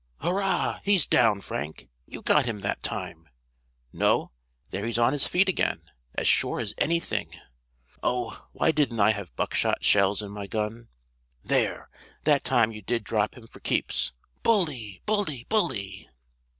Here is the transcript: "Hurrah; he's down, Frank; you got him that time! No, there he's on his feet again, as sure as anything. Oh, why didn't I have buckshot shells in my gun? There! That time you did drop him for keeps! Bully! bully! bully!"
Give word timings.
"Hurrah; 0.19 0.79
he's 0.83 1.05
down, 1.05 1.41
Frank; 1.41 1.87
you 2.07 2.23
got 2.23 2.47
him 2.47 2.61
that 2.61 2.81
time! 2.81 3.29
No, 3.93 4.31
there 4.71 4.83
he's 4.87 4.97
on 4.97 5.13
his 5.13 5.27
feet 5.27 5.47
again, 5.47 5.91
as 6.15 6.27
sure 6.27 6.59
as 6.59 6.73
anything. 6.79 7.39
Oh, 8.01 8.47
why 8.51 8.71
didn't 8.71 8.99
I 8.99 9.11
have 9.11 9.35
buckshot 9.35 9.83
shells 9.83 10.23
in 10.23 10.31
my 10.31 10.47
gun? 10.47 10.87
There! 11.43 11.87
That 12.23 12.43
time 12.43 12.71
you 12.71 12.81
did 12.81 13.03
drop 13.03 13.37
him 13.37 13.45
for 13.45 13.59
keeps! 13.59 14.11
Bully! 14.41 15.03
bully! 15.05 15.45
bully!" 15.49 16.09